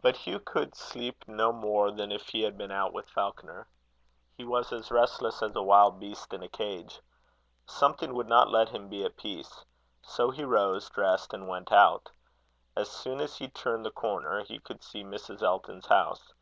But 0.00 0.16
Hugh 0.16 0.38
could 0.38 0.76
sleep 0.76 1.24
no 1.26 1.52
more 1.52 1.90
than 1.90 2.12
if 2.12 2.28
he 2.28 2.42
had 2.42 2.56
been 2.56 2.70
out 2.70 2.92
with 2.92 3.10
Falconer. 3.10 3.66
He 4.36 4.44
was 4.44 4.72
as 4.72 4.92
restless 4.92 5.42
as 5.42 5.56
a 5.56 5.62
wild 5.64 5.98
beast 5.98 6.32
in 6.32 6.40
a 6.40 6.48
cage. 6.48 7.00
Something 7.66 8.14
would 8.14 8.28
not 8.28 8.48
let 8.52 8.68
him 8.68 8.88
be 8.88 9.04
at 9.04 9.16
peace. 9.16 9.64
So 10.02 10.30
he 10.30 10.44
rose, 10.44 10.88
dressed, 10.88 11.34
and 11.34 11.48
went 11.48 11.72
out. 11.72 12.12
As 12.76 12.88
soon 12.92 13.20
as 13.20 13.36
he 13.38 13.48
turned 13.48 13.84
the 13.84 13.90
corner, 13.90 14.44
he 14.44 14.60
could 14.60 14.84
see 14.84 15.02
Mrs. 15.02 15.42
Elton's 15.42 15.86
house. 15.86 16.32